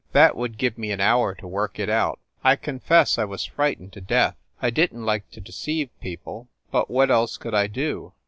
That 0.13 0.35
would 0.35 0.57
give 0.57 0.79
me 0.79 0.91
an 0.91 0.99
hour 0.99 1.35
to 1.35 1.47
work 1.47 1.77
it 1.77 1.87
out. 1.87 2.17
I 2.43 2.55
confess 2.55 3.19
I 3.19 3.23
was 3.25 3.45
frightened 3.45 3.93
to 3.93 4.01
death. 4.01 4.35
I 4.59 4.71
didn 4.71 5.01
t 5.01 5.05
like 5.05 5.29
to 5.29 5.39
deceive 5.39 5.91
people, 5.99 6.47
but 6.71 6.89
what 6.89 7.11
else 7.11 7.37
could 7.37 7.53
I 7.53 7.67
do? 7.67 8.11